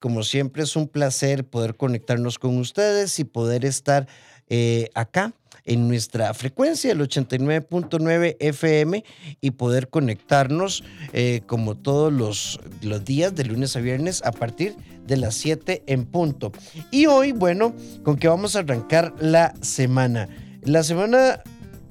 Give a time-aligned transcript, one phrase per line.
[0.00, 4.08] Como siempre es un placer poder conectarnos con ustedes y poder estar
[4.48, 5.34] eh, acá
[5.66, 9.04] en nuestra frecuencia, el 89.9 FM,
[9.42, 10.82] y poder conectarnos
[11.12, 14.74] eh, como todos los, los días, de lunes a viernes, a partir
[15.06, 16.50] de las 7 en punto.
[16.90, 20.30] Y hoy, bueno, con que vamos a arrancar la semana.
[20.62, 21.42] La semana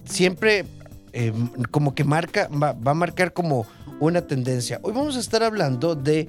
[0.03, 0.65] siempre
[1.13, 1.31] eh,
[1.69, 3.67] como que marca, va, va a marcar como
[3.99, 4.79] una tendencia.
[4.81, 6.27] Hoy vamos a estar hablando de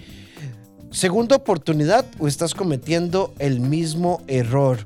[0.90, 4.78] segunda oportunidad o estás cometiendo el mismo error.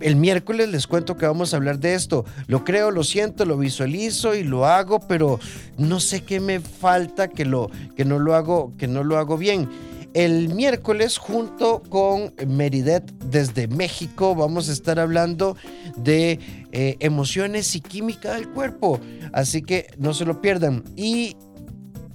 [0.00, 2.24] El miércoles les cuento que vamos a hablar de esto.
[2.46, 5.38] Lo creo, lo siento, lo visualizo y lo hago, pero
[5.78, 9.36] no sé qué me falta que, lo, que, no, lo hago, que no lo hago
[9.36, 9.68] bien.
[10.14, 15.56] El miércoles, junto con Meridet desde México, vamos a estar hablando
[15.96, 16.38] de
[16.72, 19.00] eh, emociones y química del cuerpo.
[19.32, 20.84] Así que no se lo pierdan.
[20.96, 21.36] Y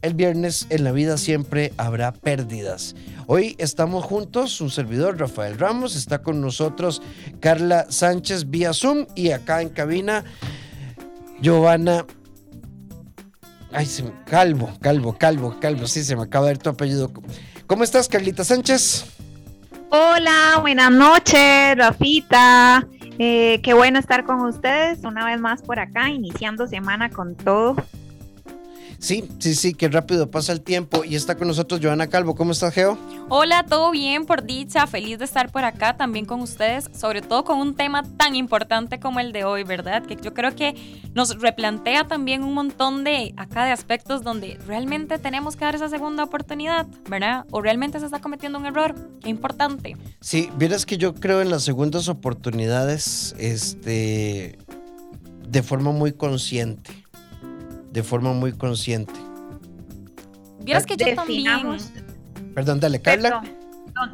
[0.01, 2.95] el viernes en la vida siempre habrá pérdidas.
[3.31, 6.99] Hoy estamos juntos, un servidor, Rafael Ramos, está con nosotros
[7.39, 10.23] Carla Sánchez vía Zoom y acá en cabina,
[11.39, 12.07] Giovanna.
[13.71, 17.11] Ay, se me, Calvo, Calvo, Calvo, Calvo, sí, se me acaba de ver tu apellido.
[17.67, 19.05] ¿Cómo estás, Carlita Sánchez?
[19.91, 22.87] Hola, buenas noches, Rafita.
[23.19, 27.75] Eh, qué bueno estar con ustedes una vez más por acá, iniciando semana con todo.
[28.99, 31.05] Sí, sí, sí, qué rápido pasa el tiempo.
[31.05, 32.35] Y está con nosotros Joana Calvo.
[32.35, 32.97] ¿Cómo estás, Geo?
[33.29, 34.87] Hola, todo bien, por dicha.
[34.87, 38.99] Feliz de estar por acá también con ustedes, sobre todo con un tema tan importante
[38.99, 40.05] como el de hoy, ¿verdad?
[40.05, 40.75] Que yo creo que
[41.13, 45.87] nos replantea también un montón de acá de aspectos donde realmente tenemos que dar esa
[45.87, 47.45] segunda oportunidad, ¿verdad?
[47.51, 48.95] O realmente se está cometiendo un error.
[49.21, 49.95] Qué importante.
[50.19, 54.57] Sí, vieras que yo creo en las segundas oportunidades, este,
[55.47, 57.08] de forma muy consciente
[57.91, 59.13] de forma muy consciente.
[60.61, 62.53] Vieras que yo definamos, también.
[62.53, 63.41] Perdón, dale, Carla.
[63.41, 63.59] Perdón,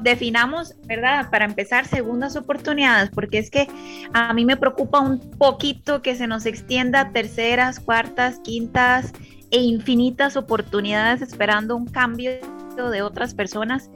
[0.02, 1.30] definamos, ¿verdad?
[1.30, 3.68] Para empezar, segundas oportunidades, porque es que
[4.14, 9.12] a mí me preocupa un poquito que se nos extienda terceras, cuartas, quintas
[9.52, 12.32] e infinitas oportunidades esperando un cambio
[12.76, 13.90] de otras personas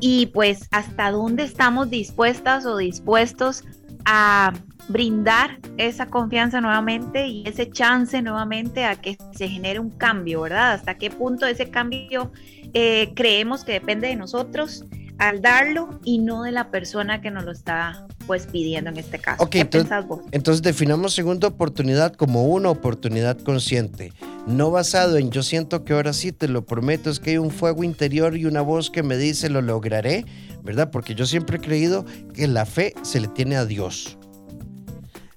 [0.00, 3.62] y pues hasta dónde estamos dispuestas o dispuestos
[4.04, 4.52] a
[4.88, 10.72] brindar esa confianza nuevamente y ese chance nuevamente a que se genere un cambio, ¿verdad?
[10.72, 12.32] Hasta qué punto ese cambio
[12.74, 14.84] eh, creemos que depende de nosotros
[15.18, 19.18] al darlo y no de la persona que nos lo está pues pidiendo en este
[19.18, 19.48] caso.
[19.48, 20.20] ¿Qué entonces, vos?
[20.32, 24.12] Entonces definamos segunda oportunidad como una oportunidad consciente,
[24.46, 27.50] no basado en yo siento que ahora sí te lo prometo, es que hay un
[27.50, 30.24] fuego interior y una voz que me dice lo lograré,
[30.62, 30.90] ¿verdad?
[30.90, 32.04] Porque yo siempre he creído
[32.34, 34.18] que la fe se le tiene a Dios.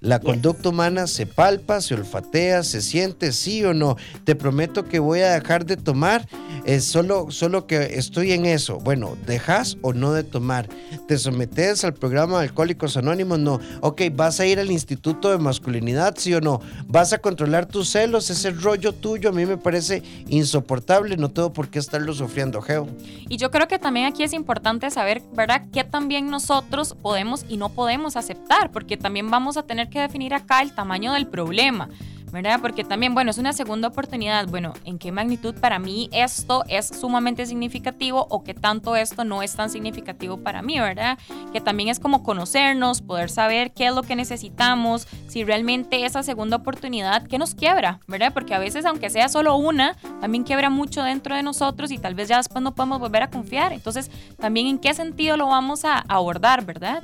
[0.05, 3.97] La conducta humana se palpa, se olfatea, se siente, sí o no.
[4.23, 6.27] Te prometo que voy a dejar de tomar,
[6.63, 8.77] es solo, solo que estoy en eso.
[8.77, 10.69] Bueno, ¿dejas o no de tomar?
[11.07, 13.39] ¿Te sometes al programa de Alcohólicos Anónimos?
[13.39, 13.59] No.
[13.81, 16.13] Ok, ¿vas a ir al Instituto de Masculinidad?
[16.19, 16.61] Sí o no.
[16.85, 18.29] ¿Vas a controlar tus celos?
[18.29, 21.17] Ese rollo tuyo a mí me parece insoportable.
[21.17, 22.87] No tengo por qué estarlo sufriendo, Geo.
[23.27, 27.57] Y yo creo que también aquí es importante saber, ¿verdad?, qué también nosotros podemos y
[27.57, 31.89] no podemos aceptar, porque también vamos a tener que definir acá el tamaño del problema.
[32.35, 32.59] ¿verdad?
[32.61, 34.47] Porque también, bueno, es una segunda oportunidad.
[34.47, 39.41] Bueno, ¿en qué magnitud para mí esto es sumamente significativo o qué tanto esto no
[39.41, 41.17] es tan significativo para mí, ¿verdad?
[41.53, 46.23] Que también es como conocernos, poder saber qué es lo que necesitamos, si realmente esa
[46.23, 48.33] segunda oportunidad, ¿qué nos quiebra, ¿verdad?
[48.33, 52.15] Porque a veces, aunque sea solo una, también quiebra mucho dentro de nosotros y tal
[52.15, 53.71] vez ya después no podemos volver a confiar.
[53.71, 57.01] Entonces, también en qué sentido lo vamos a abordar, ¿verdad?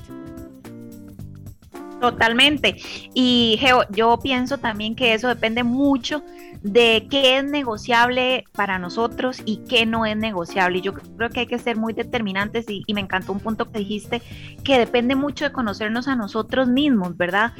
[2.01, 2.77] Totalmente.
[3.13, 6.23] Y Geo, yo pienso también que eso depende mucho
[6.63, 10.79] de qué es negociable para nosotros y qué no es negociable.
[10.79, 13.71] Y yo creo que hay que ser muy determinantes y, y me encantó un punto
[13.71, 14.19] que dijiste,
[14.63, 17.53] que depende mucho de conocernos a nosotros mismos, ¿verdad?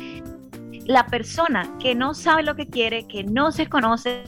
[0.87, 4.23] La persona que no sabe lo que quiere, que no se conoce,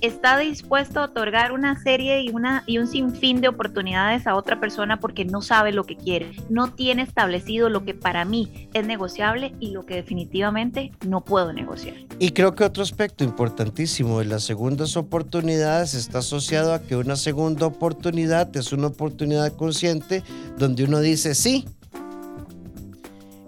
[0.00, 4.60] está dispuesto a otorgar una serie y, una, y un sinfín de oportunidades a otra
[4.60, 8.86] persona porque no sabe lo que quiere, no tiene establecido lo que para mí es
[8.86, 11.96] negociable y lo que definitivamente no puedo negociar.
[12.18, 17.16] Y creo que otro aspecto importantísimo de las segundas oportunidades está asociado a que una
[17.16, 20.22] segunda oportunidad es una oportunidad consciente
[20.58, 21.66] donde uno dice sí,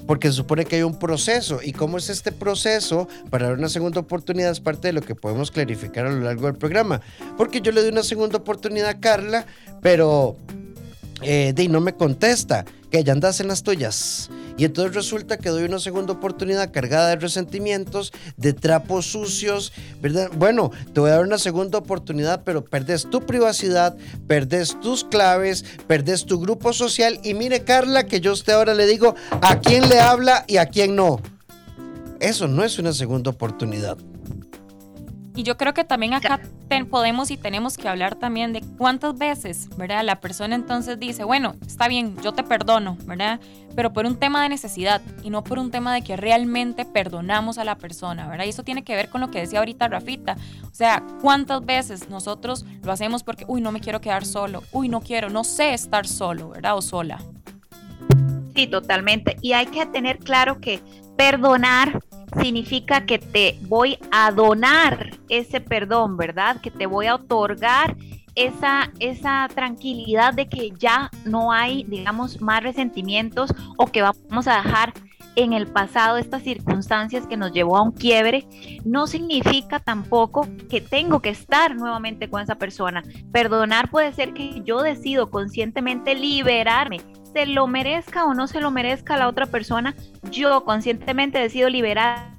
[0.06, 1.60] porque se supone que hay un proceso.
[1.62, 4.50] ¿Y cómo es este proceso para dar una segunda oportunidad?
[4.50, 7.00] Es parte de lo que podemos clarificar a lo largo del programa.
[7.36, 9.46] Porque yo le doy una segunda oportunidad a Carla,
[9.80, 10.36] pero
[11.22, 14.30] eh, no me contesta, que ya andas en las tuyas.
[14.58, 19.72] Y entonces resulta que doy una segunda oportunidad cargada de resentimientos, de trapos sucios,
[20.02, 20.30] ¿verdad?
[20.36, 23.96] Bueno, te voy a dar una segunda oportunidad, pero perdés tu privacidad,
[24.28, 27.18] perdés tus claves, perdés tu grupo social.
[27.24, 30.58] Y mire, Carla, que yo a usted ahora le digo a quién le habla y
[30.58, 31.18] a quién no.
[32.20, 33.96] Eso no es una segunda oportunidad.
[35.34, 36.40] Y yo creo que también acá
[36.90, 40.02] podemos y tenemos que hablar también de cuántas veces, ¿verdad?
[40.04, 43.40] La persona entonces dice, bueno, está bien, yo te perdono, ¿verdad?
[43.76, 47.58] Pero por un tema de necesidad y no por un tema de que realmente perdonamos
[47.58, 48.46] a la persona, ¿verdad?
[48.46, 50.36] Y eso tiene que ver con lo que decía ahorita Rafita.
[50.70, 54.88] O sea, cuántas veces nosotros lo hacemos porque, uy, no me quiero quedar solo, uy,
[54.88, 56.76] no quiero, no sé estar solo, ¿verdad?
[56.76, 57.18] O sola.
[58.54, 59.36] Sí, totalmente.
[59.40, 60.82] Y hay que tener claro que
[61.16, 62.00] perdonar
[62.40, 66.60] significa que te voy a donar ese perdón, ¿verdad?
[66.60, 67.96] Que te voy a otorgar
[68.34, 74.62] esa, esa tranquilidad de que ya no hay, digamos, más resentimientos o que vamos a
[74.62, 74.94] dejar
[75.36, 78.46] en el pasado estas circunstancias que nos llevó a un quiebre,
[78.84, 83.02] no significa tampoco que tengo que estar nuevamente con esa persona.
[83.32, 87.00] Perdonar puede ser que yo decido conscientemente liberarme
[87.32, 89.94] se lo merezca o no se lo merezca la otra persona,
[90.30, 92.31] yo conscientemente decido liberarme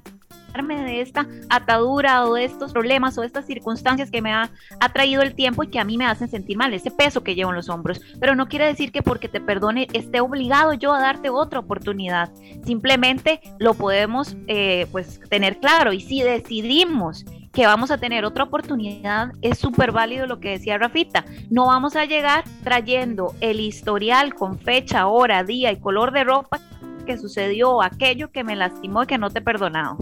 [0.62, 4.88] de esta atadura o de estos problemas o de estas circunstancias que me ha, ha,
[4.90, 7.50] traído el tiempo y que a mí me hacen sentir mal, ese peso que llevo
[7.50, 8.00] en los hombros.
[8.20, 12.30] Pero no quiere decir que porque te perdone esté obligado yo a darte otra oportunidad.
[12.64, 18.44] Simplemente lo podemos eh, pues tener claro y si decidimos que vamos a tener otra
[18.44, 21.24] oportunidad, es súper válido lo que decía Rafita.
[21.50, 26.60] No vamos a llegar trayendo el historial con fecha, hora, día y color de ropa
[27.04, 29.96] que sucedió, aquello que me lastimó y que no te he perdonado.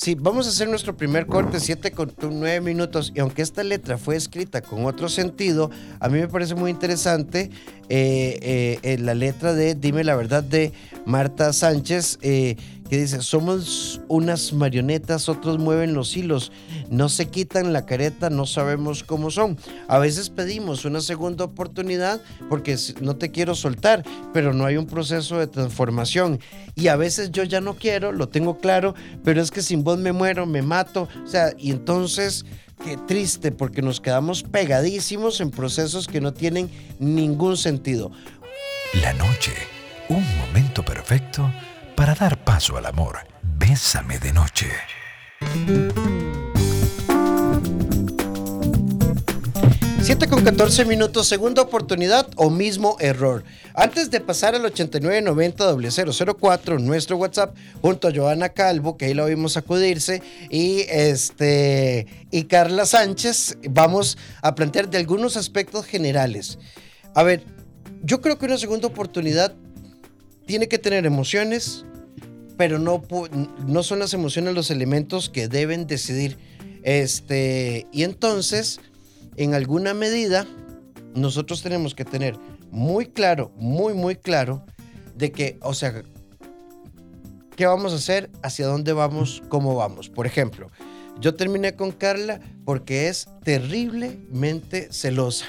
[0.00, 3.12] Sí, vamos a hacer nuestro primer corte, 7 con 9 minutos.
[3.14, 5.70] Y aunque esta letra fue escrita con otro sentido,
[6.00, 7.50] a mí me parece muy interesante
[7.90, 10.72] eh, eh, la letra de Dime la verdad de
[11.04, 12.18] Marta Sánchez.
[12.22, 12.56] Eh,
[12.90, 16.50] que dice, somos unas marionetas, otros mueven los hilos,
[16.88, 19.56] no se quitan la careta, no sabemos cómo son.
[19.86, 24.02] A veces pedimos una segunda oportunidad porque no te quiero soltar,
[24.32, 26.40] pero no hay un proceso de transformación.
[26.74, 29.98] Y a veces yo ya no quiero, lo tengo claro, pero es que sin vos
[30.00, 31.08] me muero, me mato.
[31.24, 32.44] O sea, y entonces...
[32.82, 38.10] Qué triste porque nos quedamos pegadísimos en procesos que no tienen ningún sentido.
[39.02, 39.52] La noche,
[40.08, 41.52] un momento perfecto
[42.00, 43.18] para dar paso al amor.
[43.58, 44.68] Bésame de noche.
[50.00, 53.44] 7 con 14 minutos, segunda oportunidad o mismo error.
[53.74, 59.58] Antes de pasar al 8990-004, nuestro WhatsApp, junto a Joana Calvo, que ahí la vimos
[59.58, 66.58] acudirse, y, este, y Carla Sánchez, vamos a plantear de algunos aspectos generales.
[67.14, 67.44] A ver,
[68.02, 69.54] yo creo que una segunda oportunidad
[70.46, 71.84] tiene que tener emociones,
[72.60, 73.02] pero no,
[73.66, 76.36] no son las emociones los elementos que deben decidir.
[76.82, 78.80] Este, y entonces,
[79.36, 80.46] en alguna medida,
[81.14, 82.36] nosotros tenemos que tener
[82.70, 84.66] muy claro, muy, muy claro,
[85.16, 86.02] de que, o sea,
[87.56, 88.28] ¿qué vamos a hacer?
[88.42, 89.42] ¿Hacia dónde vamos?
[89.48, 90.10] ¿Cómo vamos?
[90.10, 90.70] Por ejemplo,
[91.18, 95.46] yo terminé con Carla porque es terriblemente celosa.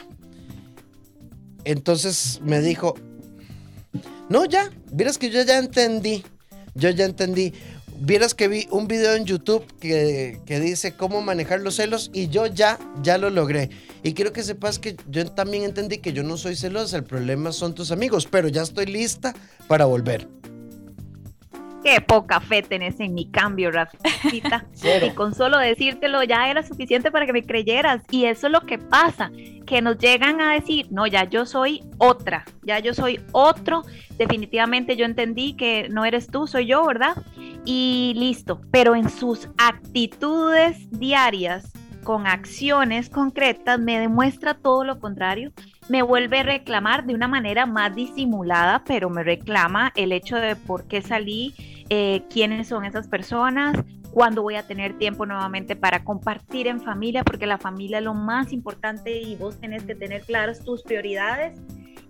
[1.66, 2.96] Entonces me dijo,
[4.30, 6.24] no, ya, vieras que yo ya entendí
[6.76, 7.54] yo ya entendí.
[8.04, 12.48] Vieras que vi un video en YouTube que, dice cómo manejar los celos y yo
[12.48, 13.70] ya, ya lo logré.
[14.02, 17.52] Y quiero que sepas que yo también entendí que yo no soy celosa, el problema
[17.52, 19.36] son tus amigos, pero ya estoy lista
[19.68, 20.41] para volver.
[21.84, 24.66] Qué poca fe tenés en mi cambio, Rafita.
[25.06, 28.04] y con solo decírtelo ya era suficiente para que me creyeras.
[28.12, 29.32] Y eso es lo que pasa,
[29.66, 33.84] que nos llegan a decir, no, ya yo soy otra, ya yo soy otro.
[34.18, 37.16] Definitivamente yo entendí que no eres tú, soy yo, ¿verdad?
[37.66, 38.62] Y listo.
[38.72, 41.72] Pero en sus actitudes diarias,
[42.04, 45.52] con acciones concretas, me demuestra todo lo contrario
[45.90, 50.56] me vuelve a reclamar de una manera más disimulada, pero me reclama el hecho de
[50.56, 51.54] por qué salí,
[51.90, 53.78] eh, quiénes son esas personas,
[54.12, 58.14] cuándo voy a tener tiempo nuevamente para compartir en familia, porque la familia es lo
[58.14, 61.60] más importante y vos tenés que tener claras tus prioridades.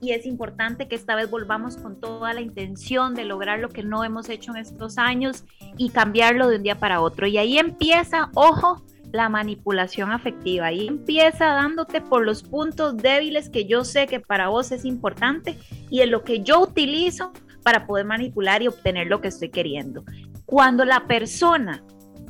[0.01, 3.84] Y es importante que esta vez volvamos con toda la intención de lograr lo que
[3.84, 5.46] no hemos hecho en estos años
[5.78, 7.28] y cambiarlo de un día para otro.
[7.28, 10.72] Y ahí empieza, ojo, la manipulación afectiva.
[10.72, 15.58] Y empieza dándote por los puntos débiles que yo sé que para vos es importante
[15.89, 17.32] y en lo que yo utilizo
[17.63, 20.03] para poder manipular y obtener lo que estoy queriendo.
[20.46, 21.84] Cuando la persona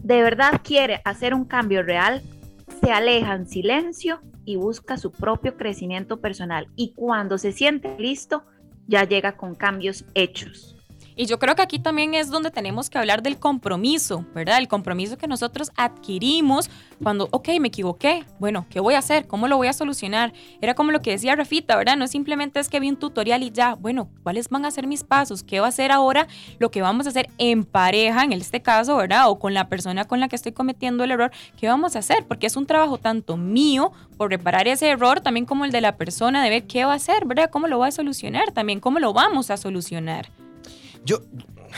[0.03, 2.21] de verdad quiere hacer un cambio real,
[2.81, 6.67] se aleja en silencio y busca su propio crecimiento personal.
[6.75, 8.43] Y cuando se siente listo,
[8.87, 10.75] ya llega con cambios hechos.
[11.15, 14.57] Y yo creo que aquí también es donde tenemos que hablar del compromiso, ¿verdad?
[14.57, 16.69] El compromiso que nosotros adquirimos
[17.01, 19.27] cuando, ok, me equivoqué, bueno, ¿qué voy a hacer?
[19.27, 20.33] ¿Cómo lo voy a solucionar?
[20.61, 21.97] Era como lo que decía Rafita, ¿verdad?
[21.97, 25.03] No simplemente es que vi un tutorial y ya, bueno, ¿cuáles van a ser mis
[25.03, 25.43] pasos?
[25.43, 26.27] ¿Qué va a hacer ahora?
[26.59, 29.29] Lo que vamos a hacer en pareja, en este caso, ¿verdad?
[29.29, 32.25] O con la persona con la que estoy cometiendo el error, ¿qué vamos a hacer?
[32.27, 35.97] Porque es un trabajo tanto mío por reparar ese error, también como el de la
[35.97, 37.49] persona, de ver qué va a hacer, ¿verdad?
[37.49, 38.51] ¿Cómo lo va a solucionar?
[38.51, 40.29] También cómo lo vamos a solucionar.
[41.03, 41.21] Yo,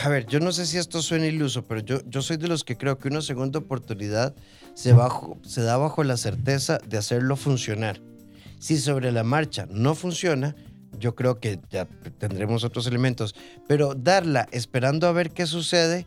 [0.02, 2.62] a ver, yo no sé si esto suena iluso, pero yo, yo soy de los
[2.62, 4.34] que creo que una segunda oportunidad
[4.74, 8.00] se, bajo, se da bajo la certeza de hacerlo funcionar.
[8.58, 10.54] Si sobre la marcha no funciona,
[10.98, 11.86] yo creo que ya
[12.18, 13.34] tendremos otros elementos,
[13.66, 16.06] pero darla esperando a ver qué sucede,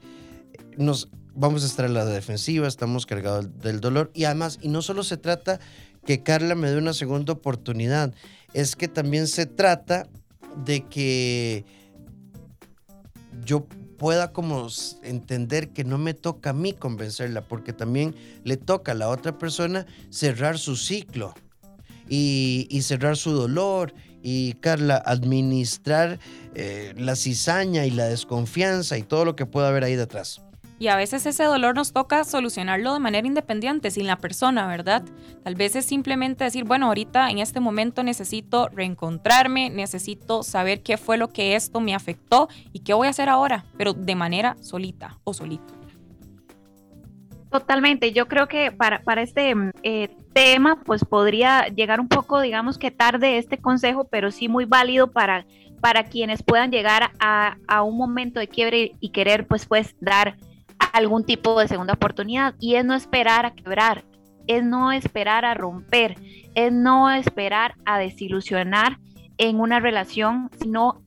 [0.77, 4.81] nos vamos a estar en la defensiva, estamos cargados del dolor y además, y no
[4.81, 5.59] solo se trata
[6.05, 8.13] que Carla me dé una segunda oportunidad,
[8.53, 10.07] es que también se trata
[10.65, 11.65] de que
[13.47, 13.65] yo
[13.97, 14.67] pueda como
[15.01, 18.13] entender que no me toca a mí convencerla, porque también
[18.43, 21.33] le toca a la otra persona cerrar su ciclo
[22.09, 26.19] y, cerrar su dolor y, Carla, administrar
[26.53, 30.41] eh, la cizaña y la desconfianza y todo lo que pueda haber ahí detrás.
[30.79, 35.03] Y a veces ese dolor nos toca solucionarlo de manera independiente, sin la persona, ¿verdad?
[35.43, 40.97] Tal vez es simplemente decir, bueno, ahorita en este momento necesito reencontrarme, necesito saber qué
[40.97, 44.55] fue lo que esto me afectó y qué voy a hacer ahora, pero de manera
[44.61, 45.73] solita o solito.
[47.49, 52.77] Totalmente, yo creo que para, para este eh, tema, pues podría llegar un poco, digamos
[52.77, 55.45] que tarde este consejo, pero sí muy válido para,
[55.79, 60.35] para quienes puedan llegar a, a un momento de quiebre y querer pues, pues dar
[60.97, 64.03] algún tipo de segunda oportunidad y es no esperar a quebrar,
[64.47, 66.15] es no esperar a romper,
[66.55, 68.97] es no esperar a desilusionar
[69.37, 71.03] en una relación, sino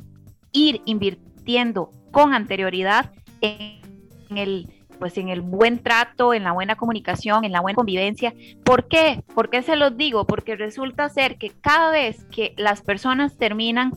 [0.53, 3.81] ir invirtiendo con anterioridad en,
[4.37, 4.69] el
[5.01, 8.35] pues en el buen trato, en la buena comunicación, en la buena convivencia.
[8.65, 9.25] ¿Por qué?
[9.35, 10.27] ¿Por qué se los digo?
[10.27, 13.93] Porque resulta ser que cada vez que las personas terminan,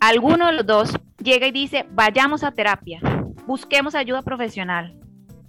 [0.00, 3.00] alguno de los dos llega y dice, vayamos a terapia,
[3.46, 4.98] busquemos ayuda profesional.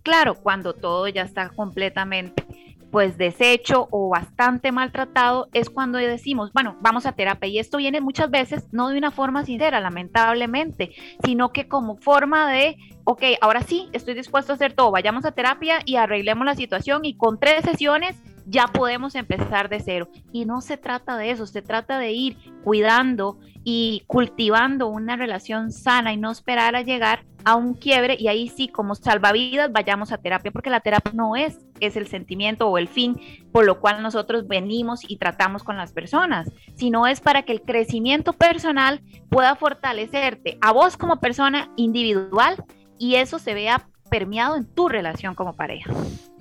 [0.05, 2.45] Claro, cuando todo ya está completamente
[2.91, 7.49] pues deshecho o bastante maltratado es cuando decimos, bueno, vamos a terapia.
[7.49, 10.91] Y esto viene muchas veces no de una forma sincera, lamentablemente,
[11.25, 15.31] sino que como forma de, ok, ahora sí, estoy dispuesto a hacer todo, vayamos a
[15.31, 20.07] terapia y arreglemos la situación y con tres sesiones ya podemos empezar de cero.
[20.31, 25.71] Y no se trata de eso, se trata de ir cuidando y cultivando una relación
[25.71, 30.11] sana y no esperar a llegar a un quiebre y ahí sí, como salvavidas, vayamos
[30.11, 33.19] a terapia, porque la terapia no es, es el sentimiento o el fin
[33.51, 37.61] por lo cual nosotros venimos y tratamos con las personas, sino es para que el
[37.61, 42.63] crecimiento personal pueda fortalecerte a vos como persona individual
[42.97, 45.91] y eso se vea permeado en tu relación como pareja.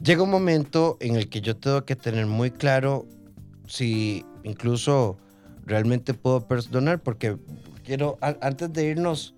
[0.02, 3.06] Llega un momento en el que yo tengo que tener muy claro
[3.66, 5.18] si incluso
[5.64, 7.36] realmente puedo perdonar porque
[7.84, 9.34] quiero, antes de irnos,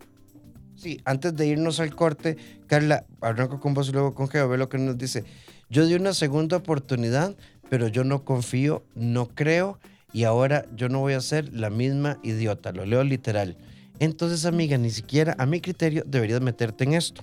[0.76, 4.58] sí, antes de irnos al corte, Carla, arranco con vos y luego con Geo, ve
[4.58, 5.24] lo que nos dice.
[5.68, 7.36] Yo di una segunda oportunidad,
[7.68, 9.78] pero yo no confío, no creo
[10.12, 13.56] y ahora yo no voy a ser la misma idiota, lo leo literal.
[13.98, 17.22] Entonces, amiga, ni siquiera a mi criterio deberías meterte en esto.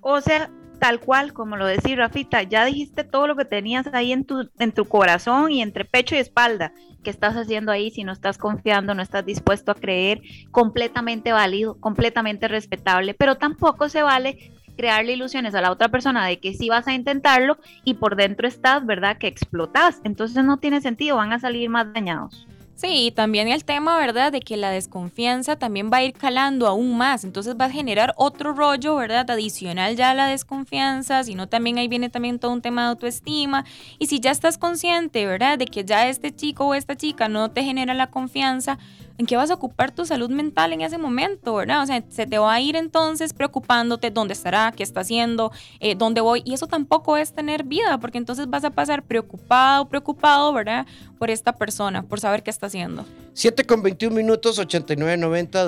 [0.00, 0.50] O sea,
[0.80, 4.50] tal cual, como lo decía Rafita, ya dijiste todo lo que tenías ahí en tu,
[4.58, 6.72] en tu corazón y entre pecho y espalda.
[7.04, 10.20] ¿Qué estás haciendo ahí si no estás confiando, no estás dispuesto a creer?
[10.50, 16.40] Completamente válido, completamente respetable, pero tampoco se vale crearle ilusiones a la otra persona de
[16.40, 19.18] que sí vas a intentarlo y por dentro estás, ¿verdad?
[19.18, 20.00] Que explotas.
[20.04, 22.46] Entonces no tiene sentido, van a salir más dañados.
[22.80, 26.66] Sí, y también el tema, ¿verdad?, de que la desconfianza también va a ir calando
[26.66, 31.46] aún más, entonces va a generar otro rollo, ¿verdad?, adicional ya a la desconfianza, sino
[31.46, 33.66] también ahí viene también todo un tema de autoestima,
[33.98, 37.50] y si ya estás consciente, ¿verdad?, de que ya este chico o esta chica no
[37.50, 38.78] te genera la confianza,
[39.20, 41.82] ¿en qué vas a ocupar tu salud mental en ese momento, verdad?
[41.82, 45.94] O sea, se te va a ir entonces preocupándote dónde estará, qué está haciendo, eh,
[45.94, 46.40] dónde voy.
[46.46, 50.86] Y eso tampoco es tener vida, porque entonces vas a pasar preocupado, preocupado, ¿verdad?
[51.18, 53.04] Por esta persona, por saber qué está haciendo.
[53.34, 55.66] 7 con 21 minutos, 8990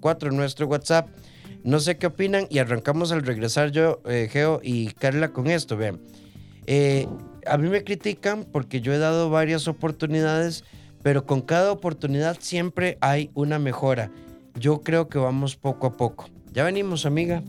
[0.00, 1.06] 004 en nuestro WhatsApp.
[1.62, 5.76] No sé qué opinan y arrancamos al regresar yo, eh, Geo y Carla con esto.
[5.76, 6.00] Vean,
[6.64, 7.06] eh,
[7.46, 10.64] a mí me critican porque yo he dado varias oportunidades
[11.02, 14.10] pero con cada oportunidad siempre hay una mejora.
[14.54, 16.28] Yo creo que vamos poco a poco.
[16.52, 17.42] Ya venimos, amiga.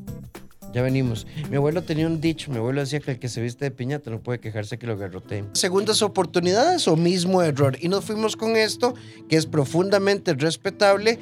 [0.73, 1.27] Ya venimos.
[1.49, 4.09] Mi abuelo tenía un dicho, mi abuelo decía que el que se viste de piñata
[4.09, 5.49] no puede quejarse que lo garroteen.
[5.53, 7.77] Segundas oportunidades o mismo error.
[7.81, 8.93] Y nos fuimos con esto,
[9.27, 11.19] que es profundamente respetable.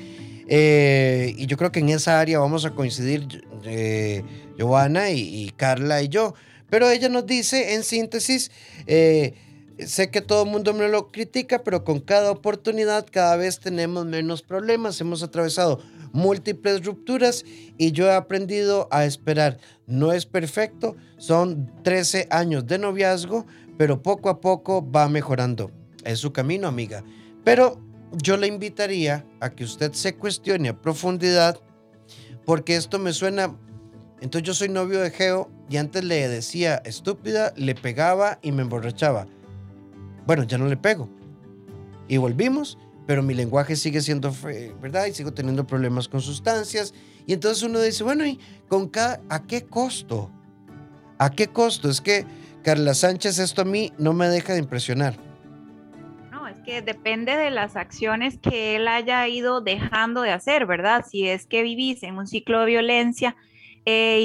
[0.48, 4.24] Eh, y yo creo que en esa área vamos a coincidir eh,
[4.57, 6.36] Giovanna y, Carla y yo.
[6.69, 8.51] Pero ella nos dice, en síntesis,
[8.86, 9.33] eh,
[9.86, 14.05] sé que todo el mundo me lo critica, pero con cada oportunidad cada vez tenemos
[14.05, 15.00] menos problemas.
[15.01, 15.79] Hemos atravesado
[16.12, 17.45] múltiples rupturas
[17.77, 19.59] y yo he aprendido a esperar.
[19.88, 23.45] No es perfecto, son 13 años de noviazgo,
[23.77, 25.71] pero poco a poco va mejorando.
[26.03, 27.03] Es su camino, amiga.
[27.43, 27.79] Pero
[28.12, 31.59] yo le invitaría a que usted se cuestione a profundidad,
[32.45, 33.55] porque esto me suena...
[34.21, 38.63] Entonces yo soy novio de Geo y antes le decía estúpida, le pegaba y me
[38.63, 39.27] emborrachaba.
[40.29, 41.09] Bueno, ya no le pego.
[42.07, 44.31] Y volvimos pero mi lenguaje sigue siendo,
[44.79, 45.07] ¿verdad?
[45.07, 46.93] Y sigo teniendo problemas con sustancias.
[47.25, 50.29] Y entonces uno dice, bueno, ¿y con cada, a qué costo?
[51.17, 51.89] ¿A qué costo?
[51.89, 52.27] Es que
[52.63, 55.15] Carla Sánchez, esto a mí no me deja de impresionar.
[56.29, 61.03] No, es que depende de las acciones que él haya ido dejando de hacer, ¿verdad?
[61.09, 63.36] Si es que vivís en un ciclo de violencia
[63.86, 64.21] eh,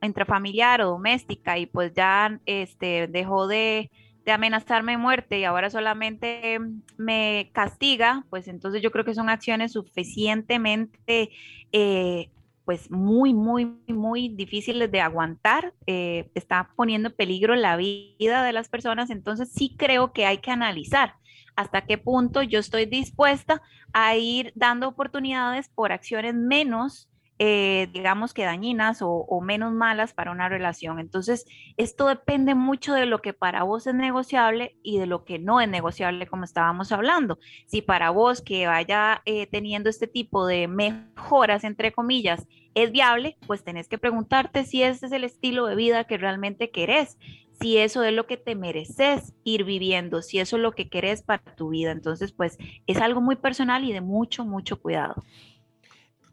[0.00, 3.90] intrafamiliar o doméstica y pues ya este, dejó de
[4.24, 6.58] de amenazarme de muerte y ahora solamente
[6.96, 11.30] me castiga, pues entonces yo creo que son acciones suficientemente,
[11.72, 12.30] eh,
[12.64, 15.74] pues muy, muy, muy difíciles de aguantar.
[15.86, 20.38] Eh, está poniendo en peligro la vida de las personas, entonces sí creo que hay
[20.38, 21.14] que analizar
[21.56, 23.62] hasta qué punto yo estoy dispuesta
[23.92, 27.08] a ir dando oportunidades por acciones menos
[27.38, 30.98] eh, digamos que dañinas o, menos malas para una relación.
[30.98, 31.44] Entonces,
[31.76, 35.60] esto depende mucho de lo que para vos es negociable y de lo que no
[35.60, 37.38] es negociable, como estábamos hablando.
[37.66, 43.36] Si para vos que vaya eh, teniendo este tipo de mejoras, entre comillas, es viable,
[43.46, 47.18] pues tenés que preguntarte si ese es el estilo de vida que realmente querés
[47.62, 51.22] si eso es lo que te mereces ir viviendo, si eso es lo que querés
[51.22, 51.92] para tu vida.
[51.92, 52.58] Entonces, pues
[52.88, 55.22] es algo muy personal y de mucho, mucho cuidado.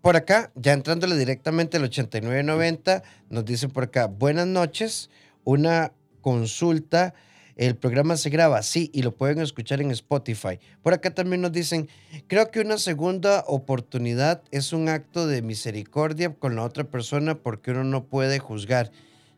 [0.01, 5.09] Por acá, ya entrándole directamente al 8990, nos dice por acá, buenas noches,
[5.43, 5.91] una
[6.21, 7.13] consulta.
[7.57, 10.57] El programa se graba, sí, y lo pueden escuchar en Spotify.
[10.81, 11.89] Por acá también nos dicen,
[12.27, 17.71] creo que una segunda oportunidad es un acto de misericordia con la otra persona porque
[17.71, 18.91] uno no puede juzgar.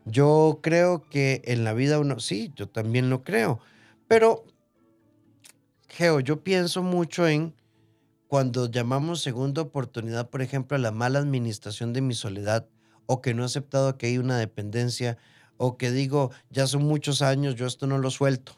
[0.04, 3.58] Yo creo que en la vida uno, sí, yo también lo creo,
[4.06, 4.44] pero,
[5.88, 7.52] Geo, yo pienso mucho en
[8.32, 12.66] cuando llamamos segunda oportunidad, por ejemplo, a la mala administración de mi soledad,
[13.04, 15.18] o que no he aceptado que hay una dependencia,
[15.58, 18.52] o que digo, ya son muchos años, yo esto no lo suelto.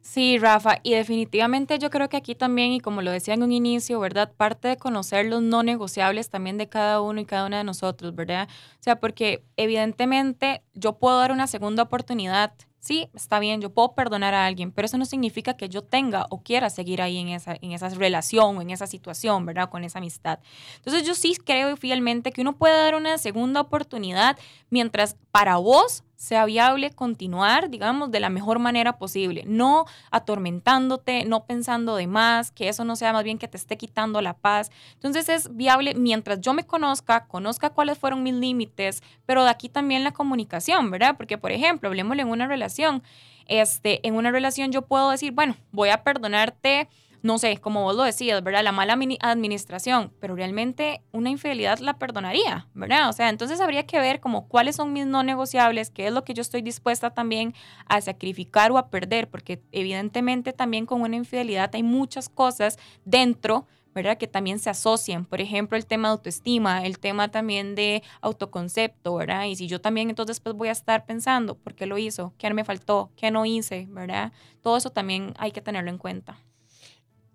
[0.00, 3.52] Sí, Rafa, y definitivamente yo creo que aquí también, y como lo decía en un
[3.52, 4.32] inicio, ¿verdad?
[4.36, 8.16] Parte de conocer los no negociables también de cada uno y cada una de nosotros,
[8.16, 8.48] ¿verdad?
[8.80, 12.52] O sea, porque evidentemente yo puedo dar una segunda oportunidad
[12.84, 16.26] Sí, está bien, yo puedo perdonar a alguien, pero eso no significa que yo tenga
[16.28, 19.70] o quiera seguir ahí en esa, en esa relación o en esa situación, ¿verdad?
[19.70, 20.38] Con esa amistad.
[20.76, 26.04] Entonces yo sí creo fielmente que uno puede dar una segunda oportunidad mientras para vos
[26.24, 32.50] sea viable continuar, digamos, de la mejor manera posible, no atormentándote, no pensando de más,
[32.50, 34.70] que eso no sea más bien que te esté quitando la paz.
[34.94, 39.68] Entonces es viable mientras yo me conozca, conozca cuáles fueron mis límites, pero de aquí
[39.68, 41.14] también la comunicación, ¿verdad?
[41.18, 43.02] Porque, por ejemplo, hablemos en una relación,
[43.46, 46.88] este, en una relación yo puedo decir, bueno, voy a perdonarte
[47.24, 48.62] no sé, como vos lo decías, ¿verdad?
[48.62, 53.08] La mala administración, pero realmente una infidelidad la perdonaría, ¿verdad?
[53.08, 56.22] O sea, entonces habría que ver como cuáles son mis no negociables, qué es lo
[56.22, 57.54] que yo estoy dispuesta también
[57.86, 63.66] a sacrificar o a perder, porque evidentemente también con una infidelidad hay muchas cosas dentro,
[63.94, 64.18] ¿verdad?
[64.18, 65.24] Que también se asocian.
[65.24, 69.44] Por ejemplo, el tema de autoestima, el tema también de autoconcepto, ¿verdad?
[69.44, 72.34] Y si yo también entonces pues voy a estar pensando, ¿por qué lo hizo?
[72.36, 73.12] ¿Qué me faltó?
[73.16, 73.86] ¿Qué no hice?
[73.88, 74.30] ¿Verdad?
[74.60, 76.36] Todo eso también hay que tenerlo en cuenta.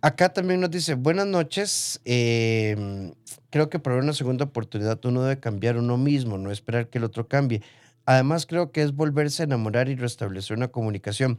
[0.01, 1.99] Acá también nos dice, buenas noches.
[2.05, 3.11] Em,
[3.49, 7.03] creo que para una segunda oportunidad uno debe cambiar uno mismo, no esperar que el
[7.03, 7.61] otro cambie.
[8.05, 11.37] Además, creo que es volverse a enamorar y restablecer una comunicación.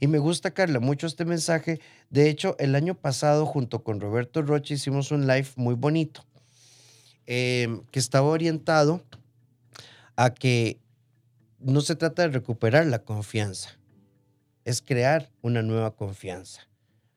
[0.00, 1.80] Y me gusta, Carla, mucho este mensaje.
[2.10, 6.24] De hecho, el año pasado, junto con Roberto Roche, hicimos un live muy bonito
[7.26, 9.04] em, que estaba orientado
[10.16, 10.80] a que
[11.60, 13.78] no se trata de recuperar la confianza,
[14.64, 16.69] es crear una nueva confianza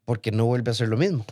[0.05, 1.25] porque no vuelve a ser lo mismo.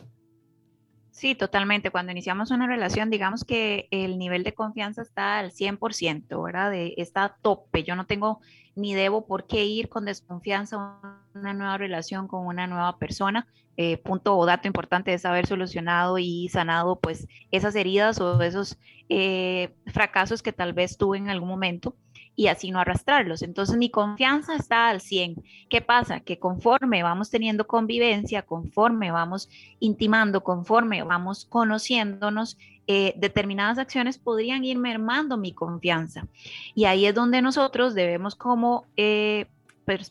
[1.22, 1.92] Sí, totalmente.
[1.92, 6.72] Cuando iniciamos una relación, digamos que el nivel de confianza está al 100%, ¿verdad?
[6.72, 7.84] De, está a tope.
[7.84, 8.40] Yo no tengo
[8.76, 13.46] ni debo por qué ir con desconfianza a una nueva relación con una nueva persona.
[13.78, 18.78] Eh, punto o dato importante es haber solucionado y sanado pues esas heridas o esos
[19.10, 21.96] eh, fracasos que tal vez tuve en algún momento.
[22.36, 23.41] Y así no arrastrarlos.
[23.41, 25.44] Entonces mi confianza está al 100.
[25.70, 26.22] ¿Qué pasa?
[26.22, 34.63] Que conforme vamos teniendo convivencia, conforme vamos intimando, conforme vamos conociéndonos, eh, determinadas acciones podrían
[34.63, 36.28] ir mermando mi confianza.
[36.74, 39.46] Y ahí es donde nosotros debemos como eh,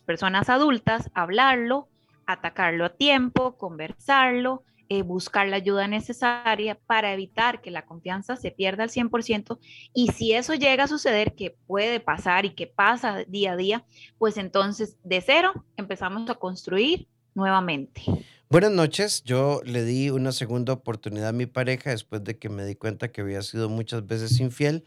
[0.05, 1.87] personas adultas hablarlo,
[2.25, 8.51] atacarlo a tiempo, conversarlo, eh, buscar la ayuda necesaria para evitar que la confianza se
[8.51, 9.57] pierda al 100%.
[9.93, 13.85] Y si eso llega a suceder, que puede pasar y que pasa día a día,
[14.17, 18.01] pues entonces de cero empezamos a construir nuevamente.
[18.49, 22.65] Buenas noches, yo le di una segunda oportunidad a mi pareja después de que me
[22.65, 24.83] di cuenta que había sido muchas veces infiel.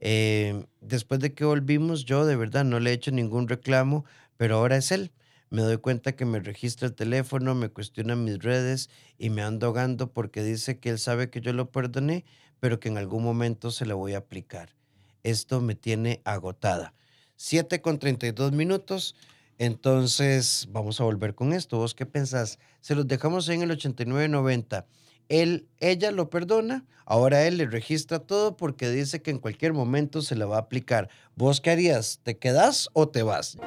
[0.00, 4.06] Eh, después de que volvimos, yo de verdad no le he hecho ningún reclamo,
[4.36, 5.12] pero ahora es él
[5.50, 9.66] me doy cuenta que me registra el teléfono, me cuestiona mis redes y me ando
[9.66, 12.24] ahogando porque dice que él sabe que yo lo perdoné,
[12.60, 14.74] pero que en algún momento se lo voy a aplicar.
[15.22, 16.94] Esto me tiene agotada.
[17.36, 19.14] 7 con 32 minutos.
[19.58, 21.78] Entonces, vamos a volver con esto.
[21.78, 22.58] ¿Vos qué pensás?
[22.80, 24.86] Se los dejamos en el 8990.
[25.28, 30.22] Él, ella lo perdona, ahora él le registra todo porque dice que en cualquier momento
[30.22, 31.08] se lo va a aplicar.
[31.34, 32.20] ¿Vos qué harías?
[32.22, 33.58] ¿Te quedás o te vas?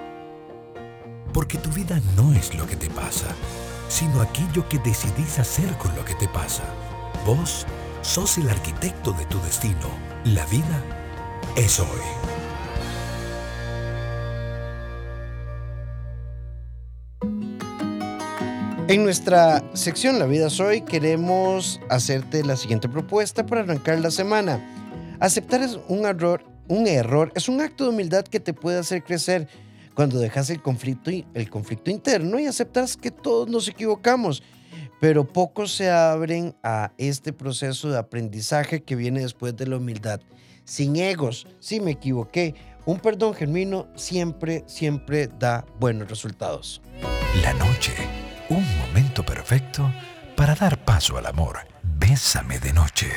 [1.34, 3.28] Porque tu vida no es lo que te pasa,
[3.88, 6.64] sino aquello que decidís hacer con lo que te pasa.
[7.26, 7.66] Vos
[8.02, 9.90] sos el arquitecto de tu destino.
[10.26, 10.84] La vida
[11.56, 11.88] es hoy.
[18.88, 24.10] En nuestra sección La vida es hoy queremos hacerte la siguiente propuesta para arrancar la
[24.10, 24.60] semana.
[25.20, 29.48] Aceptar un error, un error es un acto de humildad que te puede hacer crecer
[30.00, 34.42] cuando dejas el conflicto, el conflicto interno y aceptas que todos nos equivocamos,
[35.02, 40.22] pero pocos se abren a este proceso de aprendizaje que viene después de la humildad.
[40.64, 46.82] Sin egos, si me equivoqué, un perdón genuino siempre, siempre da buenos resultados.
[47.44, 47.92] La noche,
[48.48, 49.92] un momento perfecto
[50.38, 51.58] para dar paso al amor.
[51.84, 53.08] Bésame de noche.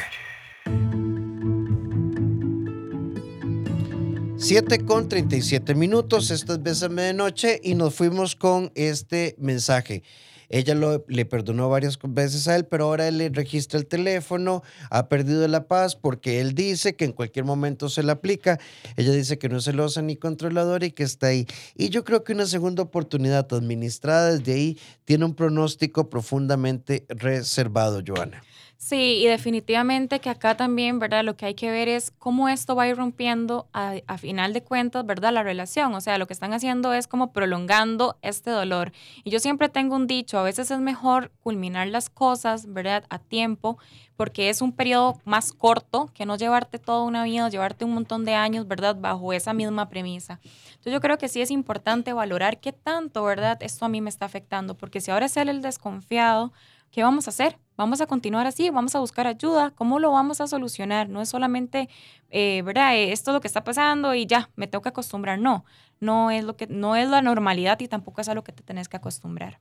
[4.43, 10.03] 7 con 37 minutos, esto es Bésame de Noche y nos fuimos con este mensaje.
[10.49, 14.65] Ella lo, le perdonó varias veces a él, pero ahora él le registra el teléfono,
[14.91, 18.59] ha perdido la paz porque él dice que en cualquier momento se le aplica.
[18.97, 21.47] Ella dice que no es celosa ni controladora y que está ahí.
[21.77, 28.03] Y yo creo que una segunda oportunidad administrada desde ahí tiene un pronóstico profundamente reservado,
[28.05, 28.43] Joana.
[28.85, 31.23] Sí, y definitivamente que acá también, ¿verdad?
[31.23, 34.65] Lo que hay que ver es cómo esto va a ir rompiendo a, final de
[34.65, 35.33] cuentas, ¿verdad?
[35.33, 35.95] La relación.
[35.95, 38.91] O sea, lo que están haciendo es como prolongando este dolor.
[39.23, 43.05] Y yo siempre tengo un dicho, a veces es mejor culminar las cosas, ¿verdad?
[43.09, 43.79] A tiempo,
[44.17, 48.25] porque es un periodo más corto que no llevarte toda una vida, llevarte un montón
[48.25, 48.97] de años, ¿verdad?
[48.99, 50.41] Bajo esa misma premisa.
[50.43, 53.59] Entonces yo creo que sí es importante valorar qué tanto, ¿verdad?
[53.63, 56.53] Esto a mí me está afectando, porque si ahora es él el desconfiado,
[56.91, 57.59] ¿qué vamos a hacer?
[57.77, 61.09] Vamos a continuar así, vamos a buscar ayuda, ¿cómo lo vamos a solucionar?
[61.09, 61.89] No es solamente,
[62.31, 62.95] eh, ¿verdad?
[62.95, 65.39] Eh, esto es lo que está pasando y ya, me tengo que acostumbrar.
[65.39, 65.65] No,
[65.99, 68.63] no es, lo que, no es la normalidad y tampoco es a lo que te
[68.63, 69.59] tenés que acostumbrar.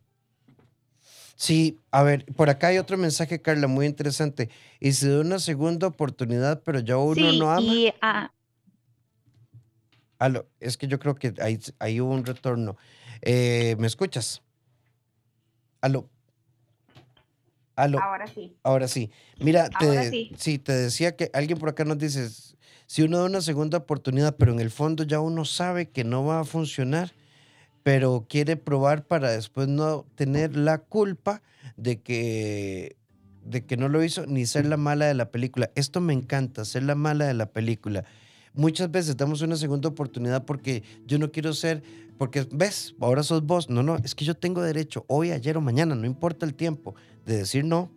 [1.36, 4.52] Sí, a ver, por acá hay otro mensaje, Carla, muy interesante.
[4.80, 7.62] Y se da una segunda oportunidad, pero ya uno no ama.
[7.62, 8.30] Y, ah.
[10.60, 12.78] es que yo creo que hay, hay hubo un retorno.
[13.22, 14.44] Eh, ¿Me escuchas?
[15.82, 16.11] Aló.
[18.00, 18.56] Ahora sí.
[18.64, 19.12] Ahora sí.
[19.40, 20.60] Mira, te, sí.
[20.60, 22.30] te decía que alguien por acá nos dice,
[22.88, 26.26] si uno da una segunda oportunidad, pero en el fondo ya uno sabe que no
[26.26, 27.12] va a funcionar,
[27.84, 31.42] pero quiere probar para después no tener la culpa
[31.78, 32.96] de que
[33.44, 35.72] de que no lo hizo ni ser la mala de la película.
[35.76, 38.06] Esto me encanta, ser la mala de la película.
[38.54, 41.82] Muchas veces damos una segunda oportunidad porque yo no quiero ser,
[42.18, 43.70] porque ves, ahora sos vos.
[43.70, 46.96] No, no, es que yo tengo derecho, hoy, ayer o mañana, no importa el tiempo,
[47.26, 47.92] de decir no.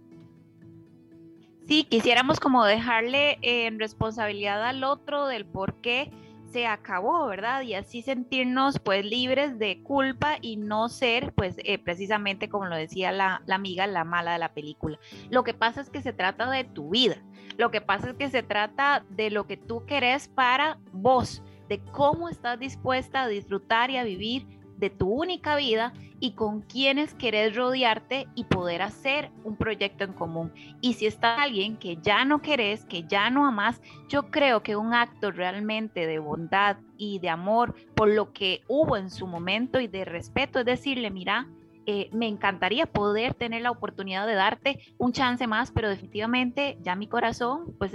[1.66, 6.10] Sí, quisiéramos como dejarle en responsabilidad al otro del por qué
[6.54, 7.62] se acabó, ¿verdad?
[7.62, 12.76] Y así sentirnos pues libres de culpa y no ser pues eh, precisamente como lo
[12.76, 15.00] decía la, la amiga, la mala de la película.
[15.30, 17.16] Lo que pasa es que se trata de tu vida,
[17.56, 21.80] lo que pasa es que se trata de lo que tú querés para vos, de
[21.92, 24.46] cómo estás dispuesta a disfrutar y a vivir
[24.84, 30.12] de tu única vida y con quienes querés rodearte y poder hacer un proyecto en
[30.12, 30.52] común.
[30.82, 34.76] Y si está alguien que ya no querés, que ya no amas, yo creo que
[34.76, 39.80] un acto realmente de bondad y de amor por lo que hubo en su momento
[39.80, 41.48] y de respeto es decirle, mira,
[41.86, 46.94] eh, me encantaría poder tener la oportunidad de darte un chance más, pero definitivamente ya
[46.94, 47.92] mi corazón pues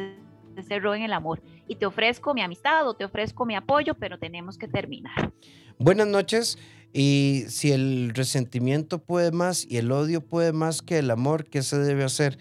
[0.64, 1.42] cerró en el amor.
[1.68, 5.32] Y te ofrezco mi amistad o te ofrezco mi apoyo, pero tenemos que terminar.
[5.78, 6.58] Buenas noches.
[6.92, 11.62] Y si el resentimiento puede más y el odio puede más que el amor, ¿qué
[11.62, 12.40] se debe hacer?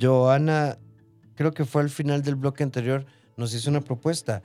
[0.00, 0.78] Joana,
[1.34, 3.04] creo que fue al final del bloque anterior,
[3.36, 4.42] nos hizo una propuesta.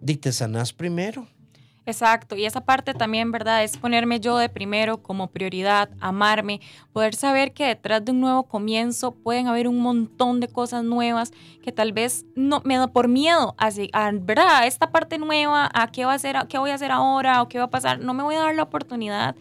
[0.00, 1.26] Dite sanás primero.
[1.86, 3.62] Exacto, y esa parte también, ¿verdad?
[3.62, 6.62] Es ponerme yo de primero como prioridad, amarme,
[6.94, 11.32] poder saber que detrás de un nuevo comienzo pueden haber un montón de cosas nuevas
[11.62, 14.66] que tal vez no me da por miedo a, a ¿verdad?
[14.66, 17.58] esta parte nueva, a qué va a hacer, qué voy a hacer ahora o qué
[17.58, 19.36] va a pasar, no me voy a dar la oportunidad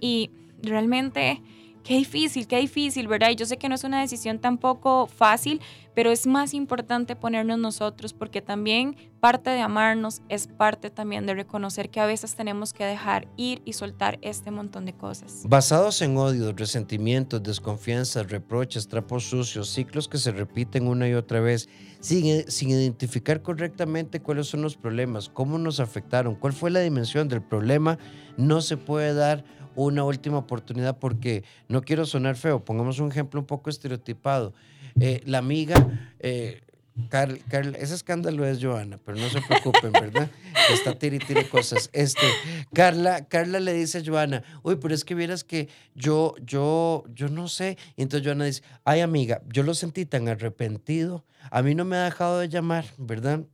[0.00, 0.30] y
[0.62, 1.42] realmente
[1.88, 3.30] qué difícil, qué difícil, ¿verdad?
[3.30, 5.62] Y yo sé que no es una decisión tampoco fácil,
[5.94, 11.32] pero es más importante ponernos nosotros porque también parte de amarnos es parte también de
[11.32, 15.44] reconocer que a veces tenemos que dejar ir y soltar este montón de cosas.
[15.48, 21.40] Basados en odios, resentimientos, desconfianzas, reproches, trapos sucios, ciclos que se repiten una y otra
[21.40, 21.70] vez,
[22.00, 27.28] sin, sin identificar correctamente cuáles son los problemas, cómo nos afectaron, cuál fue la dimensión
[27.28, 27.98] del problema,
[28.36, 29.42] no se puede dar
[29.84, 32.64] una última oportunidad porque no quiero sonar feo.
[32.64, 34.52] Pongamos un ejemplo un poco estereotipado.
[35.00, 35.74] Eh, la amiga,
[36.18, 36.62] eh,
[37.08, 37.40] Carl,
[37.78, 40.28] ese escándalo es Joana, pero no se preocupen, ¿verdad?
[40.72, 41.90] Está tiri tiri cosas.
[41.92, 42.26] Este,
[42.74, 47.28] Carla, Carla le dice a Joana, uy, pero es que vieras que yo, yo, yo
[47.28, 47.78] no sé.
[47.96, 51.96] Y entonces Joana dice, ay amiga, yo lo sentí tan arrepentido, a mí no me
[51.96, 53.44] ha dejado de llamar, ¿verdad?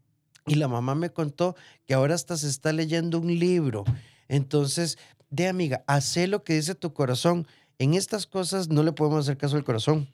[0.46, 1.54] Y la mamá me contó
[1.86, 3.84] que ahora hasta se está leyendo un libro.
[4.28, 4.98] Entonces,
[5.34, 7.46] de amiga, hace lo que dice tu corazón.
[7.78, 10.08] En estas cosas no le podemos hacer caso al corazón.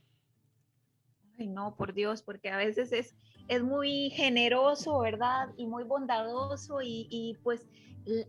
[1.38, 3.14] Ay, no, por Dios, porque a veces es,
[3.48, 5.48] es muy generoso, ¿verdad?
[5.56, 7.66] Y muy bondadoso y, y pues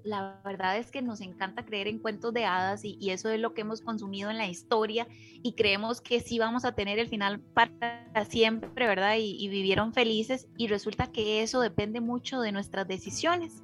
[0.04, 3.40] la verdad es que nos encanta creer en cuentos de hadas y, y, eso es
[3.40, 5.08] lo que hemos consumido en la historia
[5.42, 9.16] y creemos que sí vamos a tener el final para siempre, ¿verdad?
[9.18, 13.64] Y, y vivieron felices y resulta que eso depende mucho de nuestras decisiones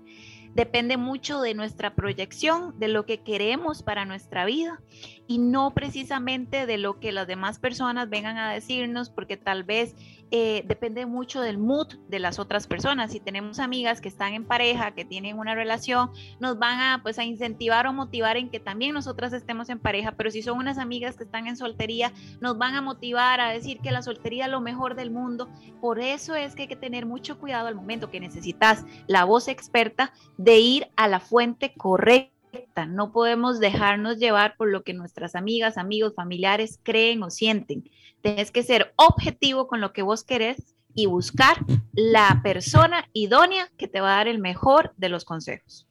[0.53, 4.81] depende mucho de nuestra proyección, de lo que queremos para nuestra vida
[5.27, 9.95] y no precisamente de lo que las demás personas vengan a decirnos, porque tal vez
[10.31, 13.11] eh, depende mucho del mood de las otras personas.
[13.11, 17.19] Si tenemos amigas que están en pareja, que tienen una relación, nos van a, pues,
[17.19, 20.77] a incentivar o motivar en que también nosotras estemos en pareja, pero si son unas
[20.77, 24.51] amigas que están en soltería, nos van a motivar a decir que la soltería es
[24.51, 25.49] lo mejor del mundo.
[25.81, 29.47] Por eso es que hay que tener mucho cuidado al momento que necesitas la voz
[29.47, 32.36] experta de ir a la fuente correcta
[32.87, 37.89] no podemos dejarnos llevar por lo que nuestras amigas, amigos, familiares creen o sienten.
[38.21, 41.57] Tienes que ser objetivo con lo que vos querés y buscar
[41.93, 45.87] la persona idónea que te va a dar el mejor de los consejos.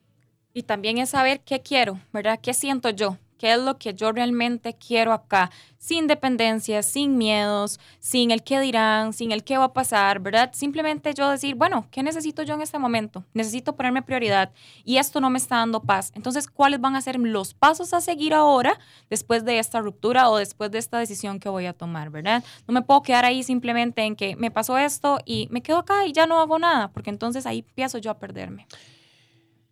[0.52, 2.40] Y también es saber qué quiero, ¿verdad?
[2.40, 3.18] ¿Qué siento yo?
[3.38, 8.60] Qué es lo que yo realmente quiero acá, sin dependencia, sin miedos, sin el qué
[8.60, 10.50] dirán, sin el qué va a pasar, ¿verdad?
[10.52, 13.24] Simplemente yo decir, bueno, ¿qué necesito yo en este momento?
[13.34, 14.52] Necesito ponerme prioridad
[14.84, 16.12] y esto no me está dando paz.
[16.14, 18.78] Entonces, ¿cuáles van a ser los pasos a seguir ahora
[19.10, 22.42] después de esta ruptura o después de esta decisión que voy a tomar, ¿verdad?
[22.66, 26.06] No me puedo quedar ahí simplemente en que me pasó esto y me quedo acá
[26.06, 28.66] y ya no hago nada, porque entonces ahí empiezo yo a perderme.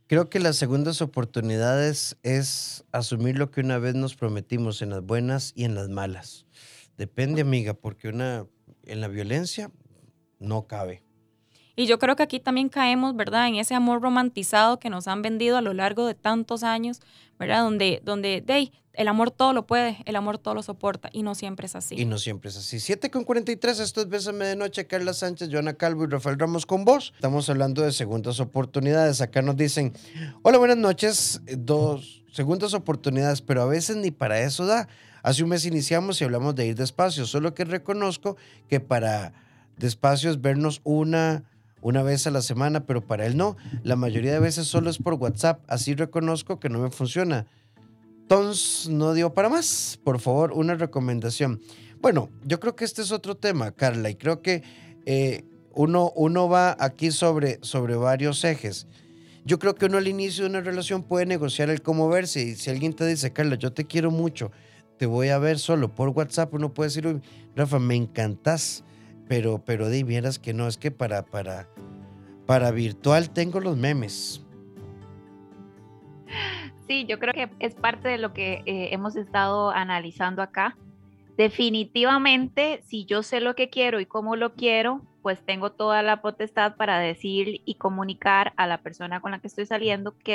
[0.07, 5.03] Creo que las segundas oportunidades es asumir lo que una vez nos prometimos en las
[5.03, 6.45] buenas y en las malas.
[6.99, 8.47] Depende, amiga, porque una
[8.83, 9.71] en la violencia
[10.39, 11.03] no cabe.
[11.77, 13.49] Y yo creo que aquí también caemos, ¿verdad?
[13.49, 17.01] En ese amor romantizado que nos han vendido a lo largo de tantos años,
[17.39, 17.63] ¿verdad?
[17.63, 21.35] Donde, donde hey, el amor todo lo puede, el amor todo lo soporta y no
[21.35, 21.97] siempre es así.
[21.97, 22.79] Y no siempre es así.
[22.79, 26.65] 7 con 43, esto es Bésame de Noche, Carla Sánchez, Joana Calvo y Rafael Ramos
[26.65, 27.13] con vos.
[27.17, 29.21] Estamos hablando de segundas oportunidades.
[29.21, 29.93] Acá nos dicen,
[30.43, 34.89] hola, buenas noches, dos segundas oportunidades, pero a veces ni para eso da.
[35.23, 38.37] Hace un mes iniciamos y hablamos de ir despacio, solo que reconozco
[38.69, 39.33] que para
[39.77, 41.45] despacio es vernos una
[41.85, 43.59] una vez a la semana, pero para él no.
[43.83, 45.63] La mayoría de veces solo es por WhatsApp.
[45.69, 47.47] Así reconozco que no me funciona.
[48.27, 50.01] Tons no dio para más.
[50.03, 51.61] Por favor, una recomendación.
[52.01, 54.63] Bueno, yo creo que este es otro tema, Carla, y creo que
[55.05, 55.45] eh,
[55.75, 58.87] uno, uno va aquí sobre, sobre varios ejes.
[59.45, 62.41] Yo creo que uno al inicio de una relación puede negociar el cómo verse.
[62.41, 64.53] Y si alguien te dice, Carla, yo te quiero mucho,
[64.97, 67.21] te voy a ver solo por WhatsApp, uno puede decir,
[67.55, 68.85] Rafa, me encantas
[69.29, 71.69] pero, pero de vieras que no, es que para, para,
[72.47, 74.45] para virtual tengo los memes.
[76.87, 80.77] Sí, yo creo que es parte de lo que eh, hemos estado analizando acá.
[81.37, 86.21] Definitivamente, si yo sé lo que quiero y cómo lo quiero, pues tengo toda la
[86.21, 90.35] potestad para decir y comunicar a la persona con la que estoy saliendo qué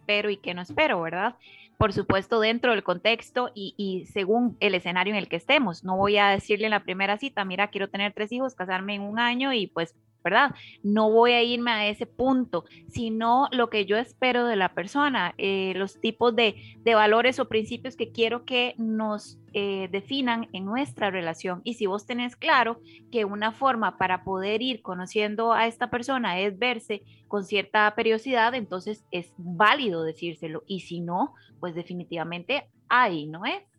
[0.00, 1.36] espero y qué no espero, ¿verdad?
[1.82, 5.82] por supuesto, dentro del contexto y, y, según el escenario en el que estemos.
[5.82, 9.02] No voy a decirle en la primera cita, mira, quiero tener tres hijos, casarme en
[9.02, 10.54] un año y pues ¿verdad?
[10.82, 15.34] No voy a irme a ese punto, sino lo que yo espero de la persona,
[15.38, 16.54] eh, los tipos de,
[16.84, 21.60] valores o principios que quiero que nos eh, definan en nuestra relación.
[21.64, 22.80] Y si vos tenés claro
[23.10, 28.54] que una forma para poder ir conociendo a esta persona es verse con cierta periodicidad,
[28.54, 30.64] entonces es válido decírselo.
[30.66, 33.71] Y si no, pues definitivamente ahí no es.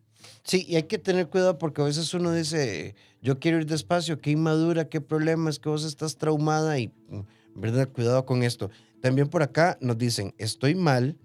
[0.44, 4.20] Sí, y hay que tener cuidado porque a veces uno dice, yo quiero ir despacio,
[4.20, 7.22] qué inmadura, qué problema, es que vos estás traumada y, mm,
[7.56, 7.90] ¿verdad?
[7.90, 8.70] Cuidado con esto.
[9.02, 11.18] También por acá nos dicen, estoy mal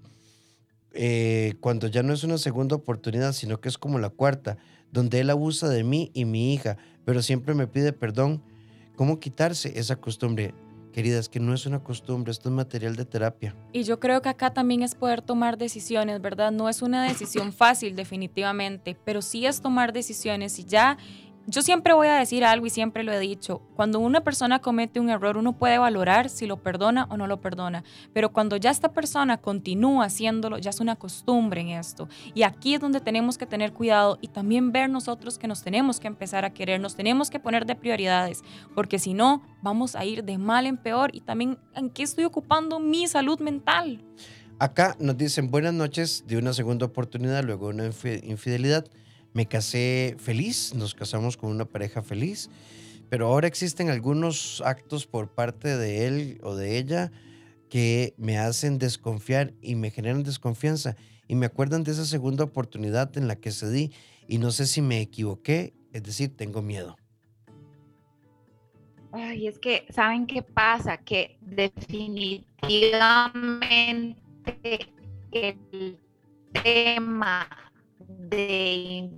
[0.92, 4.56] eh, cuando ya no es una segunda oportunidad, sino que es como la cuarta,
[4.90, 8.42] donde él abusa de mí y mi hija, pero siempre me pide perdón.
[8.96, 10.54] ¿Cómo quitarse esa costumbre?
[10.92, 13.54] Queridas, que no es una costumbre, esto es material de terapia.
[13.72, 16.50] Y yo creo que acá también es poder tomar decisiones, ¿verdad?
[16.50, 20.98] No es una decisión fácil definitivamente, pero sí es tomar decisiones y ya
[21.48, 25.00] yo siempre voy a decir algo y siempre lo he dicho, cuando una persona comete
[25.00, 28.70] un error uno puede valorar si lo perdona o no lo perdona, pero cuando ya
[28.70, 32.06] esta persona continúa haciéndolo, ya es una costumbre en esto.
[32.34, 36.00] Y aquí es donde tenemos que tener cuidado y también ver nosotros que nos tenemos
[36.00, 38.42] que empezar a querer, nos tenemos que poner de prioridades,
[38.74, 42.24] porque si no, vamos a ir de mal en peor y también en qué estoy
[42.24, 44.04] ocupando mi salud mental.
[44.58, 48.84] Acá nos dicen buenas noches de una segunda oportunidad, luego una infidelidad.
[49.32, 52.50] Me casé feliz, nos casamos con una pareja feliz,
[53.08, 57.12] pero ahora existen algunos actos por parte de él o de ella
[57.68, 60.96] que me hacen desconfiar y me generan desconfianza
[61.28, 63.92] y me acuerdan de esa segunda oportunidad en la que cedí
[64.26, 66.96] y no sé si me equivoqué, es decir, tengo miedo.
[69.12, 70.98] Ay, es que, ¿saben qué pasa?
[70.98, 74.18] Que definitivamente
[75.32, 75.98] el
[76.52, 77.67] tema
[78.08, 79.10] de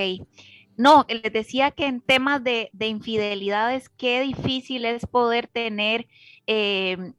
[0.77, 6.07] No, les decía que en temas de, infidelidades, qué difícil es poder tener
[6.47, 7.15] em,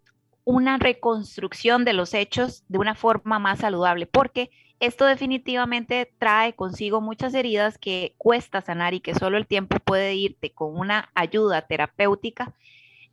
[0.45, 7.01] una reconstrucción de los hechos de una forma más saludable, porque esto definitivamente trae consigo
[7.01, 11.63] muchas heridas que cuesta sanar y que solo el tiempo puede irte con una ayuda
[11.63, 12.53] terapéutica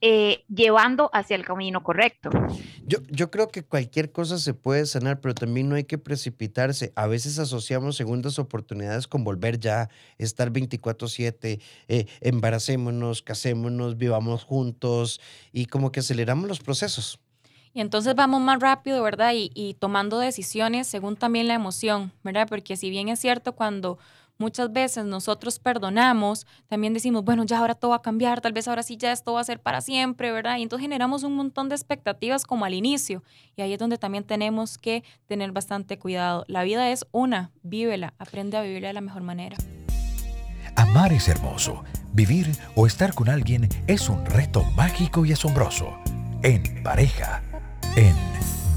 [0.07, 2.29] eh, llevando hacia el camino correcto.
[2.87, 6.93] Yo, yo creo que cualquier cosa se puede sanar, pero también no hay que precipitarse.
[6.95, 9.89] A veces asociamos segundas oportunidades con volver ya,
[10.19, 15.23] estar 24/7, eh, embaracémonos, casémonos, vivamos juntos
[15.55, 17.19] y como que aceleramos los procesos.
[17.73, 19.33] Y entonces vamos más rápido, ¿verdad?
[19.35, 22.47] Y, y tomando decisiones según también la emoción, ¿verdad?
[22.47, 23.99] Porque si bien es cierto cuando
[24.39, 28.69] muchas veces nosotros perdonamos, también decimos, bueno, ya ahora todo va a cambiar, tal vez
[28.69, 30.59] ahora sí ya esto va a ser para siempre, ¿verdad?
[30.59, 33.23] Y entonces generamos un montón de expectativas como al inicio.
[33.57, 36.45] Y ahí es donde también tenemos que tener bastante cuidado.
[36.49, 39.57] La vida es una, vívela, aprende a vivirla de la mejor manera.
[40.77, 41.85] Amar es hermoso.
[42.13, 45.99] Vivir o estar con alguien es un reto mágico y asombroso.
[46.43, 47.43] En pareja,
[47.97, 48.15] en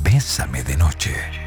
[0.04, 1.47] Bésame de Noche.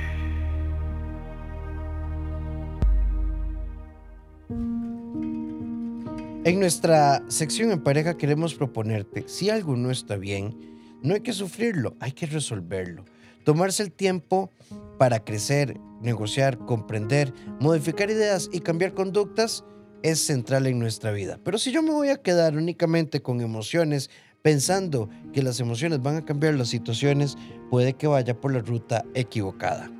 [6.43, 10.57] En nuestra sección en pareja queremos proponerte, si algo no está bien,
[11.03, 13.05] no hay que sufrirlo, hay que resolverlo.
[13.45, 14.51] Tomarse el tiempo
[14.99, 19.67] para crecer, negociar, comprender, modificar ideas y cambiar conductas
[20.03, 21.39] es central en nuestra vida.
[21.45, 24.09] Pero si yo me voy a quedar únicamente con emociones,
[24.41, 27.37] pensando que las emociones van a cambiar las situaciones,
[27.71, 29.91] puede que vaya por la ruta equivocada.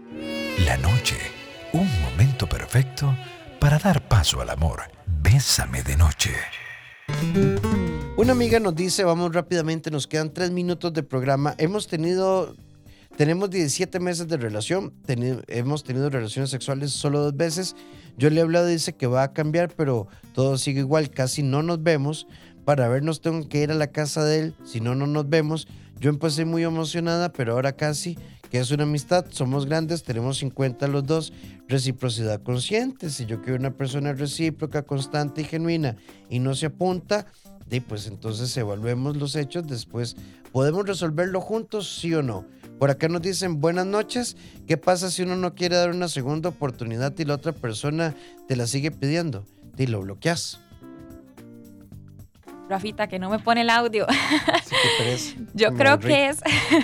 [0.65, 1.19] La noche,
[1.75, 3.15] un momento perfecto
[3.59, 6.31] para dar paso al amor Bésame de noche.
[8.17, 11.55] Una amiga nos dice, vamos rápidamente, nos quedan tres minutos de programa.
[11.59, 12.57] Hemos tenido,
[13.17, 14.93] tenemos 17 meses de relación,
[15.49, 17.77] hemos tenido relaciones sexuales solo dos veces.
[18.17, 21.63] Yo le he hablado, dice que va a cambiar, pero todo sigue igual, casi no
[21.63, 22.27] nos vemos.
[22.65, 25.67] Para vernos tengo que ir a la casa de él, si no, no nos vemos.
[26.01, 28.19] Yo empecé muy emocionada, pero ahora casi
[28.51, 29.27] que es una amistad?
[29.31, 31.33] Somos grandes, tenemos 50 los dos,
[31.69, 33.11] reciprocidad consciente.
[33.11, 35.97] Si yo quiero una persona recíproca, constante y genuina
[36.29, 37.27] y no se apunta,
[37.87, 40.17] pues entonces evaluemos los hechos después.
[40.51, 42.45] ¿Podemos resolverlo juntos, sí o no?
[42.81, 44.37] Por acá nos dicen buenas noches.
[44.67, 48.17] ¿Qué pasa si uno no quiere dar una segunda oportunidad y la otra persona
[48.49, 49.47] te la sigue pidiendo?
[49.79, 50.61] Y lo bloqueas.
[52.71, 54.07] Rafita, que no me pone el audio.
[55.55, 56.41] yo creo que es,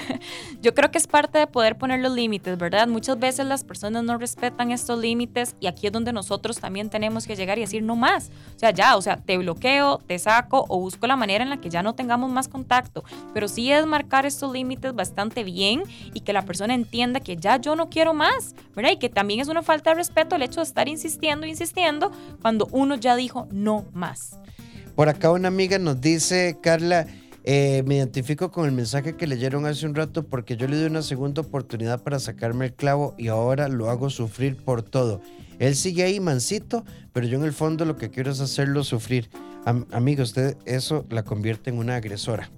[0.61, 2.89] yo creo que es parte de poder poner los límites, ¿verdad?
[2.89, 7.27] Muchas veces las personas no respetan estos límites y aquí es donde nosotros también tenemos
[7.27, 8.31] que llegar y decir no más.
[8.55, 11.59] O sea, ya, o sea, te bloqueo, te saco o busco la manera en la
[11.59, 13.05] que ya no tengamos más contacto.
[13.33, 17.59] Pero sí es marcar estos límites bastante bien y que la persona entienda que ya
[17.59, 18.91] yo no quiero más, ¿verdad?
[18.93, 22.11] Y que también es una falta de respeto el hecho de estar insistiendo, insistiendo
[22.43, 24.39] cuando uno ya dijo no más.
[24.97, 27.07] Por acá una amiga nos dice, Carla,
[27.45, 30.87] eh, me identifico con el mensaje que leyeron hace un rato porque yo le di
[30.87, 35.21] una segunda oportunidad para sacarme el clavo y ahora lo hago sufrir por todo.
[35.59, 36.83] Él sigue ahí mansito,
[37.13, 39.29] pero yo en el fondo lo que quiero es hacerlo sufrir.
[39.93, 42.51] amigo, usted eso la convierte en una agresora.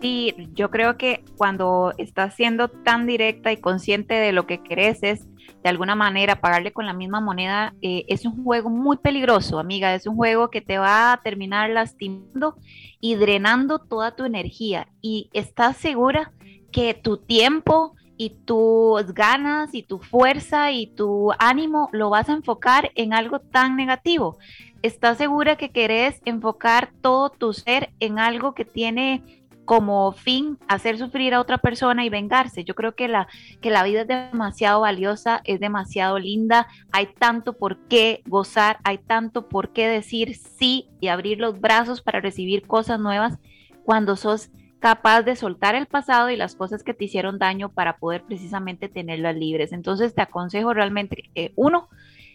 [0.00, 5.02] Sí, yo creo que cuando estás siendo tan directa y consciente de lo que querés
[5.02, 5.26] es
[5.66, 9.96] de alguna manera pagarle con la misma moneda eh, es un juego muy peligroso, amiga.
[9.96, 12.54] Es un juego que te va a terminar lastimando
[13.00, 14.86] y drenando toda tu energía.
[15.02, 16.30] Y estás segura
[16.70, 22.34] que tu tiempo y tus ganas y tu fuerza y tu ánimo lo vas a
[22.34, 24.38] enfocar en algo tan negativo.
[24.82, 30.96] ¿Estás segura que querés enfocar todo tu ser en algo que tiene como fin hacer
[30.96, 32.64] sufrir a otra persona y vengarse.
[32.64, 33.28] Yo creo que la,
[33.60, 38.98] que la vida es demasiado valiosa, es demasiado linda, hay tanto por qué gozar, hay
[38.98, 43.38] tanto por qué decir sí y abrir los brazos para recibir cosas nuevas
[43.84, 47.96] cuando sos capaz de soltar el pasado y las cosas que te hicieron daño para
[47.96, 49.72] poder precisamente tenerlas libres.
[49.72, 51.88] Entonces te aconsejo realmente, que uno,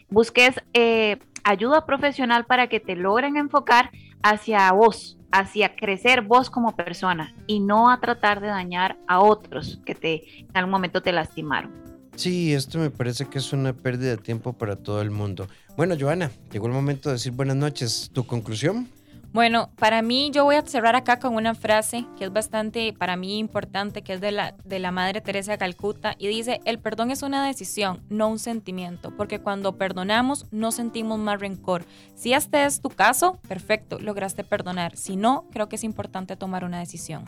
[0.10, 3.90] busques eh, ayuda profesional para que te logren enfocar
[4.22, 9.80] hacia vos, hacia crecer vos como persona y no a tratar de dañar a otros
[9.86, 11.72] que te en algún momento te lastimaron.
[12.16, 15.48] Sí, esto me parece que es una pérdida de tiempo para todo el mundo.
[15.78, 18.10] Bueno, Joana, llegó el momento de decir buenas noches.
[18.14, 18.90] ¿Tu conclusión?
[19.34, 23.16] Bueno, para mí yo voy a cerrar acá con una frase que es bastante para
[23.16, 26.80] mí importante, que es de la, de la Madre Teresa de Calcuta, y dice, el
[26.80, 31.86] perdón es una decisión, no un sentimiento, porque cuando perdonamos no sentimos más rencor.
[32.14, 34.98] Si este es tu caso, perfecto, lograste perdonar.
[34.98, 37.24] Si no, creo que es importante tomar una decisión.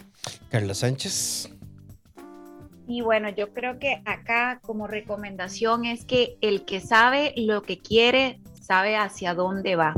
[0.49, 1.51] Carla Sánchez.
[2.86, 7.80] Y bueno, yo creo que acá como recomendación es que el que sabe lo que
[7.80, 9.93] quiere, sabe hacia dónde va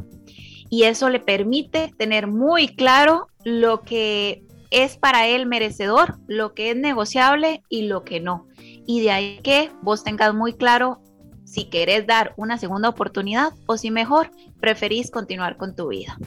[0.76, 6.72] y eso le permite tener muy claro lo que es para él merecedor, lo que
[6.72, 8.46] es negociable y lo que no.
[8.86, 11.00] Y de ahí que vos tengas muy claro
[11.46, 16.18] si querés dar una segunda oportunidad o si mejor preferís continuar con tu vida.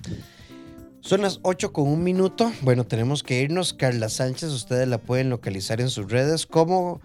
[1.01, 2.51] Son las 8 con un minuto.
[2.63, 3.75] Bueno, tenemos que irnos.
[3.75, 7.03] Carla Sánchez, ustedes la pueden localizar en sus redes como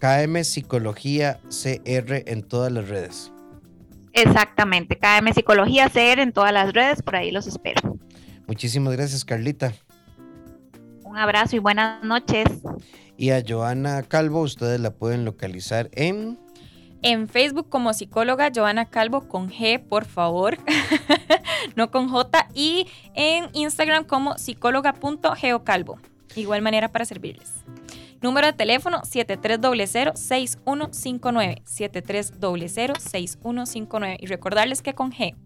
[0.00, 3.32] KM Psicología CR en todas las redes.
[4.12, 7.98] Exactamente, KM Psicología CR en todas las redes, por ahí los espero.
[8.46, 9.72] Muchísimas gracias, Carlita.
[11.04, 12.46] Un abrazo y buenas noches.
[13.16, 16.38] Y a Joana Calvo, ustedes la pueden localizar en...
[17.02, 20.58] En Facebook como psicóloga Joana Calvo con G, por favor,
[21.76, 22.48] no con J.
[22.54, 25.98] Y en Instagram como psicóloga.geocalvo.
[26.34, 27.52] Igual manera para servirles.
[28.20, 31.62] Número de teléfono 7300-6159.
[31.64, 34.16] 7300-6159.
[34.20, 35.36] Y recordarles que con G.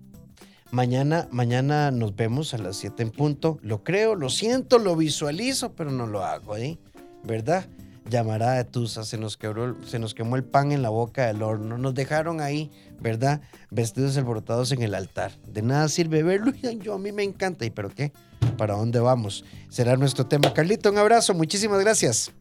[0.70, 3.58] Mañana, mañana nos vemos a las 7 en punto.
[3.60, 6.78] Lo creo, lo siento, lo visualizo, pero no lo hago, ¿eh?
[7.24, 7.66] ¿Verdad?
[8.08, 11.76] Llamará de Tusa, se nos, quemó el pan en la boca del horno.
[11.78, 13.42] Nos dejaron ahí, ¿verdad?
[13.70, 15.32] Vestidos alborotados en el altar.
[15.46, 16.52] De nada sirve verlo.
[16.82, 17.66] Yo a mí me encanta.
[17.66, 18.12] ¿Y pero qué?
[18.56, 19.44] ¿Para dónde vamos?
[19.68, 20.52] Será nuestro tema.
[20.52, 21.32] Carlito, un abrazo.
[21.34, 22.32] Muchísimas gracias.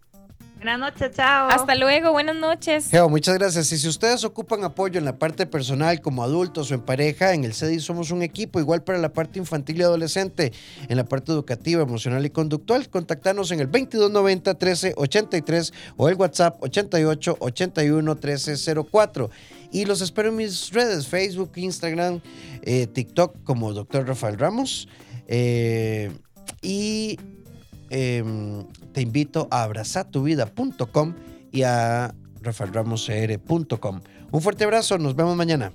[0.61, 1.49] Buenas noches, chao.
[1.49, 2.87] Hasta luego, buenas noches.
[2.91, 3.71] Geo, muchas gracias.
[3.71, 7.45] Y si ustedes ocupan apoyo en la parte personal como adultos o en pareja, en
[7.45, 10.53] el CEDI somos un equipo, igual para la parte infantil y adolescente,
[10.87, 16.61] en la parte educativa, emocional y conductual, contactanos en el 2290 1383 o el WhatsApp
[16.61, 19.31] 88 81 1304.
[19.71, 22.21] Y los espero en mis redes, Facebook, Instagram,
[22.61, 24.07] eh, TikTok como Dr.
[24.07, 24.87] Rafael Ramos.
[25.27, 26.11] Eh,
[26.61, 27.17] y
[27.93, 28.63] Em,
[28.93, 31.13] te invito a abrazatuvida.com
[31.51, 34.01] y a rafaelramoscr.com.
[34.31, 35.73] Un fuerte abrazo, nos vemos mañana.